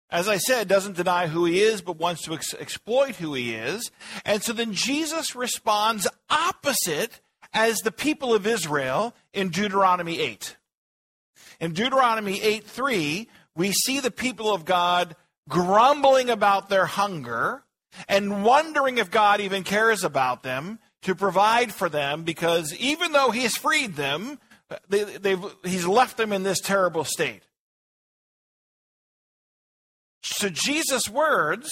[0.09, 3.55] as I said, doesn't deny who he is, but wants to ex- exploit who he
[3.55, 3.91] is.
[4.25, 7.21] And so then Jesus responds opposite
[7.53, 10.57] as the people of Israel in Deuteronomy 8.
[11.61, 15.17] In Deuteronomy 8 3, we see the people of God
[15.49, 17.65] grumbling about their hunger
[18.09, 23.31] and wondering if God even cares about them to provide for them because even though
[23.31, 24.39] He has freed them,
[24.89, 27.43] they, He's left them in this terrible state.
[30.23, 31.71] So Jesus' words,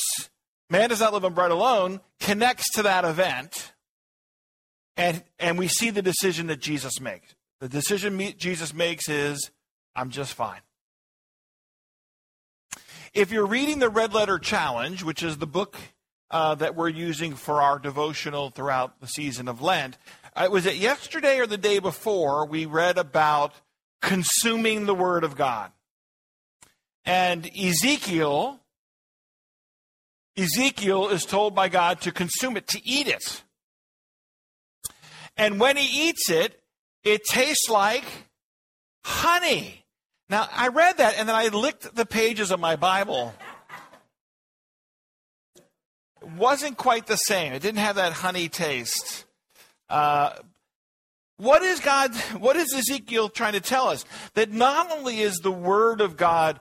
[0.68, 3.73] man does not live on bread alone, connects to that event.
[4.97, 7.35] And, and we see the decision that Jesus makes.
[7.61, 9.51] The decision Jesus makes is,
[9.94, 10.61] I'm just fine.
[13.14, 15.76] If you're reading the Red Letter Challenge, which is the book
[16.31, 19.98] uh, that we're using for our devotional throughout the season of Lent,
[20.35, 23.52] uh, was it yesterday or the day before we read about
[24.00, 25.72] consuming the Word of God?
[27.05, 28.61] And Ezekiel,
[30.35, 33.42] Ezekiel is told by God to consume it, to eat it.
[35.37, 36.62] And when he eats it,
[37.05, 38.05] it tastes like
[39.05, 39.82] honey.
[40.33, 43.35] Now, I read that and then I licked the pages of my Bible.
[46.23, 47.53] It wasn't quite the same.
[47.53, 49.27] It didn't have that honey taste.
[49.90, 50.31] Uh,
[51.37, 54.07] what is God, what is Ezekiel trying to tell us?
[54.33, 56.61] That not only is the Word of God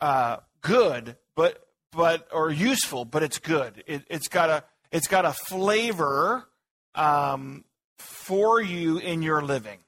[0.00, 3.84] uh, good, but, but, or useful, but it's good.
[3.86, 6.48] It, has got a, it's got a flavor
[6.94, 7.66] um,
[7.98, 9.80] for you in your living.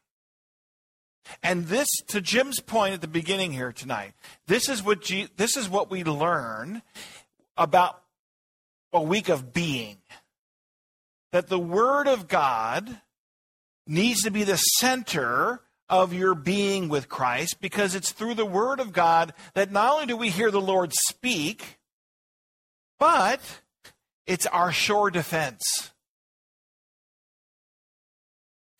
[1.42, 4.12] And this, to Jim's point at the beginning here tonight,
[4.46, 6.82] this is what this is what we learn
[7.56, 8.02] about
[8.92, 9.98] a week of being.
[11.32, 13.00] That the Word of God
[13.86, 18.80] needs to be the center of your being with Christ because it's through the Word
[18.80, 21.78] of God that not only do we hear the Lord speak,
[22.98, 23.40] but
[24.26, 25.90] it's our sure defense.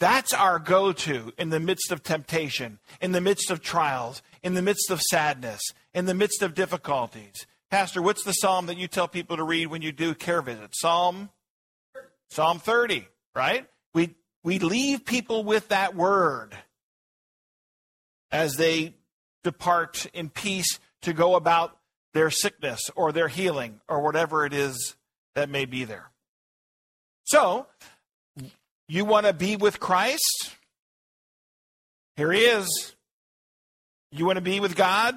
[0.03, 4.55] That's our go to in the midst of temptation, in the midst of trials, in
[4.55, 5.61] the midst of sadness,
[5.95, 7.47] in the midst of difficulties.
[7.71, 10.81] Pastor, what's the psalm that you tell people to read when you do care visits?
[10.81, 11.31] Psalm
[12.31, 13.69] Psalm 30, right?
[13.95, 16.51] We we leave people with that word
[18.33, 18.97] as they
[19.45, 21.79] depart in peace to go about
[22.13, 24.97] their sickness or their healing or whatever it is
[25.37, 26.11] that may be there.
[27.23, 27.69] So,
[28.93, 30.55] you want to be with Christ?
[32.17, 32.95] Here he is.
[34.11, 35.15] You want to be with God?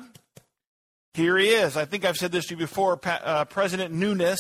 [1.14, 1.76] Here he is.
[1.76, 2.98] I think I've said this to you before.
[3.04, 4.40] Uh, President Nunes,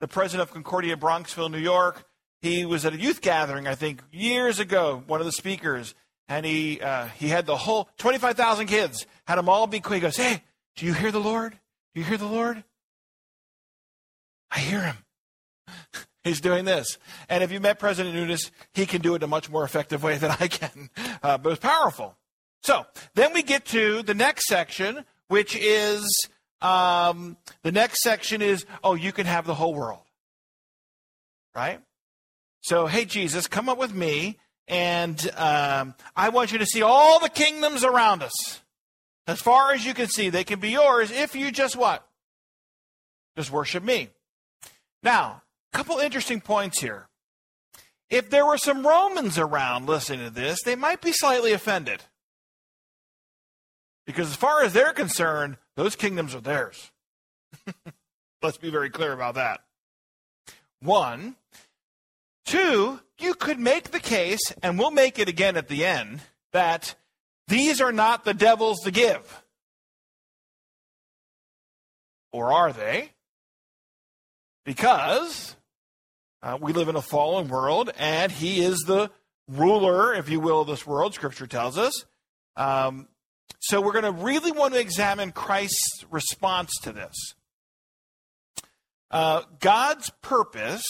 [0.00, 2.04] the president of Concordia Bronxville, New York,
[2.40, 5.94] he was at a youth gathering, I think, years ago, one of the speakers,
[6.26, 9.96] and he, uh, he had the whole 25,000 kids, had them all be quick.
[9.96, 10.42] He goes, Hey,
[10.76, 11.52] do you hear the Lord?
[11.94, 12.64] Do you hear the Lord?
[14.50, 14.96] I hear him.
[16.22, 16.98] He's doing this.
[17.28, 20.02] And if you met President Nunes, he can do it in a much more effective
[20.02, 20.90] way than I can.
[21.22, 22.16] Uh, but it's powerful.
[22.62, 26.04] So then we get to the next section, which is
[26.60, 30.02] um, the next section is, oh, you can have the whole world.
[31.54, 31.80] Right?
[32.60, 37.18] So, hey, Jesus, come up with me, and um, I want you to see all
[37.18, 38.60] the kingdoms around us.
[39.26, 42.06] As far as you can see, they can be yours if you just what?
[43.36, 44.10] Just worship me.
[45.02, 47.08] Now, couple interesting points here.
[48.08, 52.02] If there were some Romans around listening to this, they might be slightly offended.
[54.04, 56.90] Because as far as they're concerned, those kingdoms are theirs.
[58.42, 59.60] Let's be very clear about that.
[60.80, 61.36] One.
[62.44, 66.20] Two, you could make the case, and we'll make it again at the end,
[66.52, 66.96] that
[67.46, 69.42] these are not the devil's to give.
[72.32, 73.10] Or are they?
[74.64, 75.54] Because
[76.42, 79.10] uh, we live in a fallen world, and he is the
[79.48, 82.04] ruler, if you will, of this world, Scripture tells us.
[82.56, 83.08] Um,
[83.60, 87.14] so we're going to really want to examine Christ's response to this.
[89.10, 90.84] Uh, God's purpose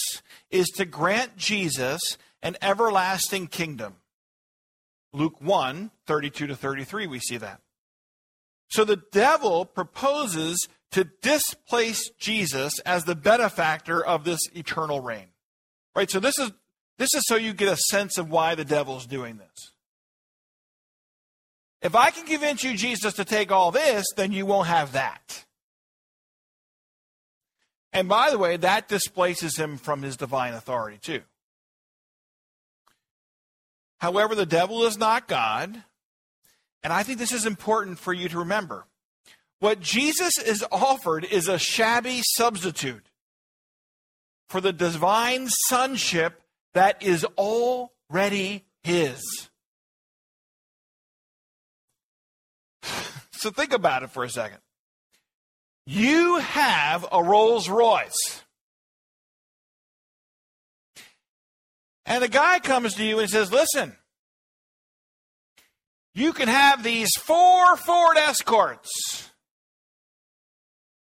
[0.51, 2.01] is to grant Jesus
[2.43, 3.97] an everlasting kingdom.
[5.13, 7.61] Luke 1 32 to 33, we see that.
[8.69, 15.29] So the devil proposes to displace Jesus as the benefactor of this eternal reign.
[15.95, 16.11] Right?
[16.11, 16.51] So this is
[16.99, 19.73] this is so you get a sense of why the devil's doing this.
[21.83, 25.47] If I can convince you, Jesus, to take all this, then you won't have that.
[27.93, 31.23] And by the way, that displaces him from his divine authority, too.
[33.99, 35.83] However, the devil is not God.
[36.83, 38.87] And I think this is important for you to remember.
[39.59, 43.10] What Jesus is offered is a shabby substitute
[44.51, 46.42] for the divine sonship
[46.75, 49.23] that is already his.
[53.33, 54.59] So think about it for a second.
[55.87, 58.42] You have a Rolls Royce.
[62.05, 63.96] And a guy comes to you and says, Listen,
[66.15, 69.31] you can have these four Ford Escorts.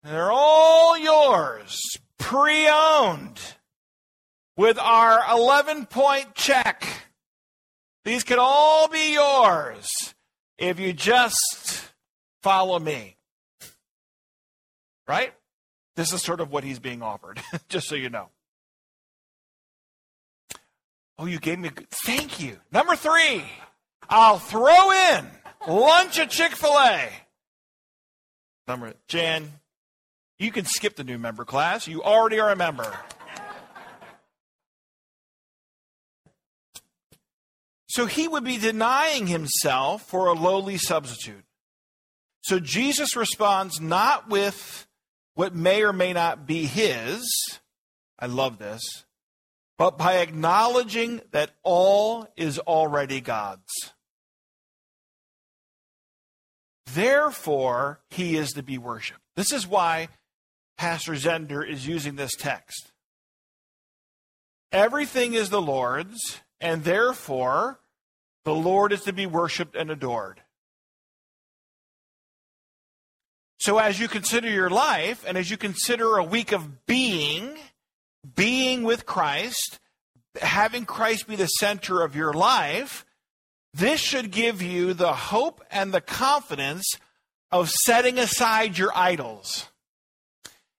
[0.05, 1.76] They're all yours,
[2.18, 3.40] pre owned,
[4.56, 6.84] with our 11 point check.
[8.04, 9.88] These can all be yours
[10.58, 11.92] if you just
[12.42, 13.16] follow me.
[15.06, 15.32] Right?
[15.96, 18.28] This is sort of what he's being offered, just so you know.
[21.18, 21.70] Oh, you gave me.
[21.90, 22.58] Thank you.
[22.70, 23.42] Number three,
[24.08, 25.26] I'll throw in
[25.66, 27.08] lunch at Chick fil A.
[28.68, 29.50] Number, Jan,
[30.39, 31.89] you can skip the new member class.
[31.89, 32.93] You already are a member.
[37.89, 41.45] So he would be denying himself for a lowly substitute.
[42.43, 44.86] So Jesus responds not with
[45.34, 47.26] what may or may not be his.
[48.18, 49.05] I love this.
[49.76, 53.93] But by acknowledging that all is already God's.
[56.86, 59.20] Therefore, he is to be worshiped.
[59.36, 60.09] This is why
[60.78, 62.92] Pastor Zehnder is using this text.
[64.70, 67.80] Everything is the Lord's, and therefore
[68.44, 70.40] the Lord is to be worshiped and adored.
[73.58, 77.58] So, as you consider your life, and as you consider a week of being,
[78.36, 79.80] being with Christ,
[80.40, 83.04] having Christ be the center of your life,
[83.74, 86.86] this should give you the hope and the confidence
[87.50, 89.67] of setting aside your idols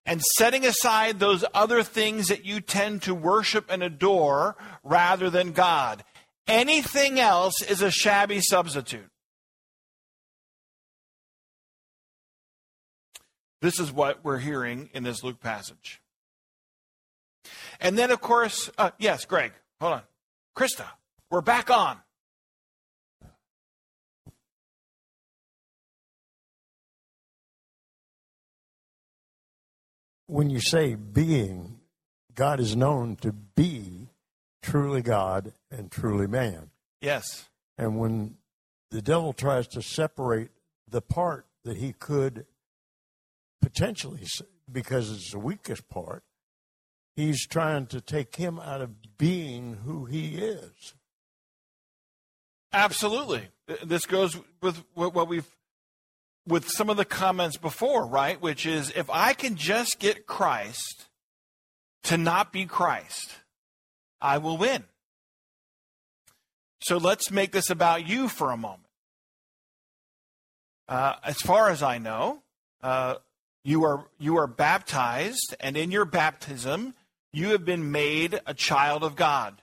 [0.10, 5.51] and setting aside those other things that you tend to worship and adore rather than
[5.51, 6.03] God.
[6.47, 9.12] Anything else is a shabby substitute.
[13.62, 16.01] This is what we're hearing in this Luke passage.
[17.80, 20.01] And then, of course, uh, yes, Greg, hold on.
[20.57, 20.88] Krista,
[21.30, 21.97] we're back on.
[30.30, 31.80] When you say being,
[32.36, 34.09] God is known to be
[34.61, 36.69] truly God and truly man.
[37.01, 37.49] Yes.
[37.80, 38.36] And when
[38.91, 40.51] the devil tries to separate
[40.88, 42.45] the part that he could
[43.59, 44.21] potentially,
[44.71, 46.23] because it's the weakest part,
[47.15, 50.93] he's trying to take him out of being who he is.
[52.71, 53.47] Absolutely.
[53.84, 55.49] This goes with what we've
[56.49, 58.41] with some of the comments before, right?
[58.41, 61.07] Which is if I can just get Christ
[62.03, 63.37] to not be Christ,
[64.19, 64.83] I will win.
[66.81, 68.87] So let's make this about you for a moment.
[70.87, 72.41] Uh, as far as I know,
[72.81, 73.15] uh,
[73.63, 76.95] you are you are baptized, and in your baptism,
[77.31, 79.61] you have been made a child of God.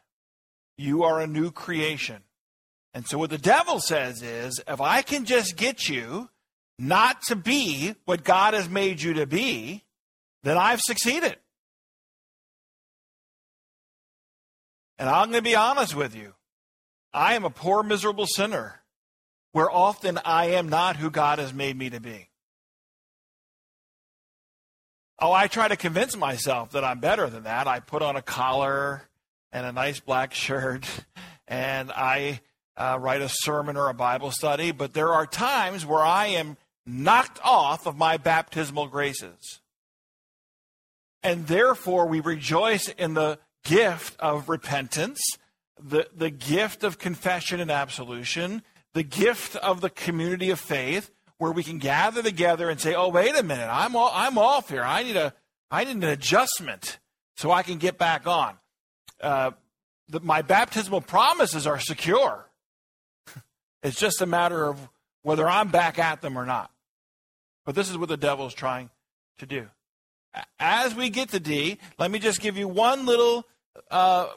[0.79, 2.23] You are a new creation.
[2.95, 6.31] And so what the devil says is, if I can just get you
[6.79, 9.85] not to be what God has made you to be,
[10.43, 11.37] then I've succeeded.
[14.99, 16.35] And I'm going to be honest with you.
[17.13, 18.83] I am a poor, miserable sinner
[19.53, 22.29] where often I am not who God has made me to be.
[25.19, 27.67] Oh, I try to convince myself that I'm better than that.
[27.67, 29.09] I put on a collar
[29.51, 30.87] and a nice black shirt
[31.49, 32.41] and I
[32.77, 36.59] uh, write a sermon or a Bible study, but there are times where I am
[36.87, 39.61] knocked off of my baptismal graces.
[41.23, 45.21] And therefore, we rejoice in the gift of repentance,
[45.83, 48.63] the, the gift of confession and absolution,
[48.95, 53.09] the gift of the community of faith, where we can gather together and say, "Oh,
[53.09, 54.83] wait a minute, I'm all, I'm off here.
[54.83, 55.35] I need a
[55.71, 56.99] I need an adjustment
[57.37, 58.57] so I can get back on."
[59.21, 59.51] Uh,
[60.09, 62.49] the, my baptismal promises are secure.
[63.83, 64.89] it's just a matter of
[65.23, 66.71] whether I'm back at them or not.
[67.67, 68.89] But this is what the devil is trying
[69.39, 69.67] to do.
[70.59, 73.47] As we get to D, let me just give you one little
[73.91, 74.29] uh,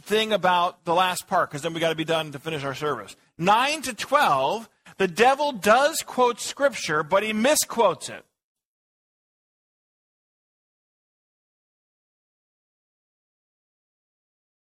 [0.00, 2.74] thing about the last part, because then we got to be done to finish our
[2.74, 3.14] service.
[3.38, 4.68] 9 to 12
[5.00, 8.22] the devil does quote Scripture, but he misquotes it.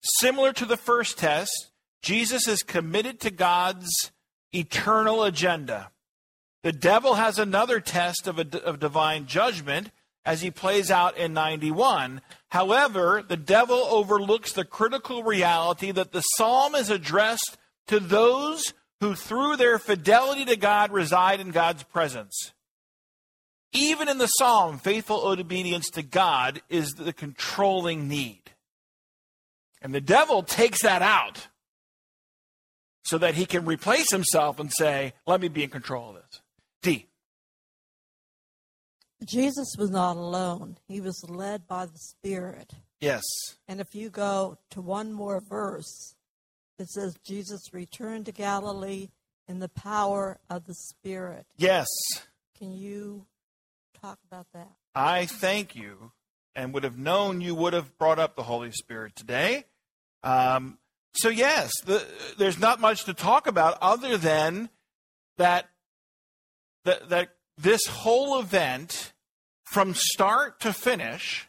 [0.01, 3.89] Similar to the first test, Jesus is committed to God's
[4.53, 5.91] eternal agenda.
[6.63, 9.91] The devil has another test of, a, of divine judgment
[10.25, 12.21] as he plays out in 91.
[12.49, 17.57] However, the devil overlooks the critical reality that the psalm is addressed
[17.87, 22.53] to those who, through their fidelity to God, reside in God's presence.
[23.71, 28.41] Even in the psalm, faithful obedience to God is the controlling need.
[29.81, 31.47] And the devil takes that out
[33.03, 36.41] so that he can replace himself and say, let me be in control of this.
[36.81, 37.07] D.
[39.25, 40.77] Jesus was not alone.
[40.87, 42.73] He was led by the Spirit.
[43.01, 43.23] Yes.
[43.67, 46.15] And if you go to one more verse,
[46.77, 49.09] it says Jesus returned to Galilee
[49.47, 51.45] in the power of the Spirit.
[51.57, 51.87] Yes.
[52.57, 53.25] Can you
[54.01, 54.71] talk about that?
[54.95, 56.11] I thank you
[56.55, 59.65] and would have known you would have brought up the Holy Spirit today.
[60.23, 60.77] Um,
[61.13, 62.05] so, yes, the,
[62.37, 64.69] there's not much to talk about other than
[65.37, 65.69] that,
[66.85, 69.13] that, that this whole event,
[69.65, 71.47] from start to finish,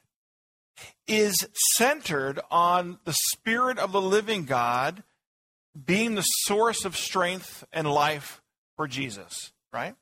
[1.06, 5.02] is centered on the Spirit of the living God
[5.84, 8.40] being the source of strength and life
[8.76, 9.94] for Jesus, right?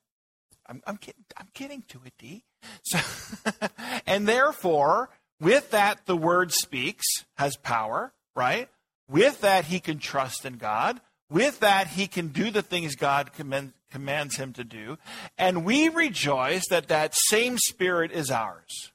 [0.66, 2.44] I'm, I'm, getting, I'm getting to it, D.
[2.82, 2.98] So,
[4.06, 5.10] and therefore,
[5.40, 7.06] with that, the word speaks,
[7.36, 8.68] has power, right?
[9.08, 11.00] With that, he can trust in God.
[11.30, 14.98] With that, he can do the things God command, commands him to do.
[15.36, 18.92] And we rejoice that that same spirit is ours.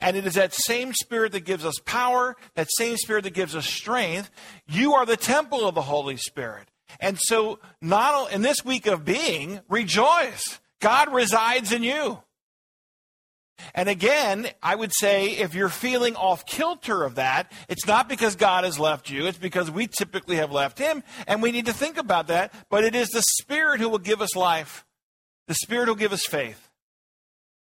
[0.00, 3.56] And it is that same spirit that gives us power, that same spirit that gives
[3.56, 4.30] us strength.
[4.66, 6.68] You are the temple of the Holy Spirit.
[7.00, 10.60] And so, not in this week of being, rejoice.
[10.80, 12.22] God resides in you.
[13.74, 18.36] And again, I would say if you're feeling off kilter of that, it's not because
[18.36, 21.72] God has left you, it's because we typically have left Him, and we need to
[21.72, 22.52] think about that.
[22.70, 24.84] But it is the Spirit who will give us life,
[25.48, 26.68] the Spirit will give us faith.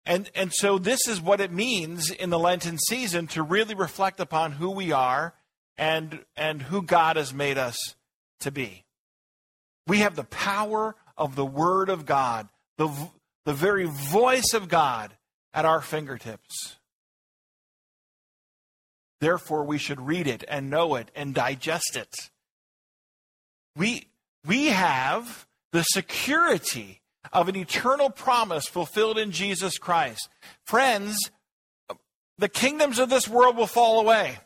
[0.07, 4.19] And, and so, this is what it means in the Lenten season to really reflect
[4.19, 5.33] upon who we are
[5.77, 7.95] and, and who God has made us
[8.41, 8.86] to be.
[9.88, 12.89] We have the power of the Word of God, the,
[13.45, 15.15] the very voice of God
[15.56, 16.76] at our fingertips.
[19.22, 22.14] Therefore, we should read it and know it and digest it.
[23.76, 24.10] We,
[24.45, 27.01] we have the security
[27.32, 30.30] of an eternal promise fulfilled in Jesus Christ.
[30.66, 31.18] Friends,
[32.38, 34.38] the kingdoms of this world will fall away.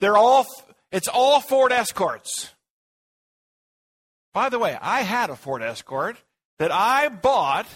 [0.00, 0.44] They're all,
[0.92, 2.50] it's all Ford Escorts.
[4.34, 6.18] By the way, I had a Ford Escort
[6.58, 7.66] that I bought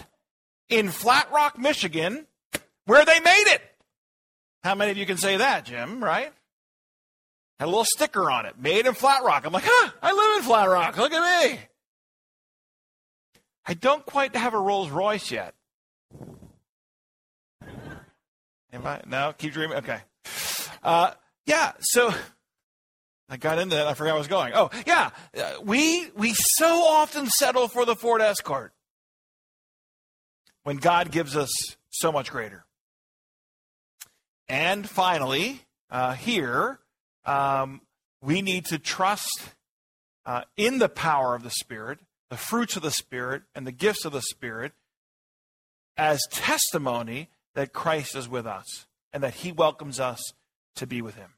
[0.69, 2.27] in Flat Rock, Michigan,
[2.85, 3.61] where they made it.
[4.63, 6.31] How many of you can say that, Jim, right?
[7.59, 9.45] Had a little sticker on it, made in Flat Rock.
[9.45, 10.97] I'm like, huh, I live in Flat Rock.
[10.97, 11.59] Look at me.
[13.65, 15.53] I don't quite have a Rolls Royce yet.
[18.71, 19.01] Am I?
[19.07, 19.77] No, keep dreaming.
[19.77, 19.99] Okay.
[20.83, 21.11] Uh,
[21.45, 22.13] yeah, so
[23.27, 23.87] I got into that.
[23.87, 24.53] I forgot I was going.
[24.55, 25.09] Oh, yeah.
[25.37, 28.73] Uh, we, we so often settle for the Ford Escort
[30.63, 31.49] when God gives us
[31.89, 32.65] so much greater.
[34.47, 36.79] And finally, uh, here,
[37.25, 37.81] um,
[38.21, 39.53] we need to trust
[40.25, 41.99] uh, in the power of the Spirit,
[42.29, 44.73] the fruits of the Spirit, and the gifts of the Spirit
[45.97, 50.33] as testimony that Christ is with us and that he welcomes us
[50.75, 51.31] to be with him.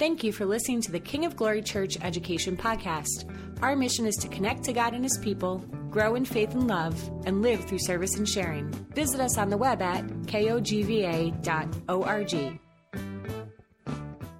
[0.00, 3.30] Thank you for listening to the King of Glory Church Education Podcast.
[3.60, 5.58] Our mission is to connect to God and His people,
[5.90, 8.70] grow in faith and love, and live through service and sharing.
[8.94, 11.40] Visit us on the web at kogva.org.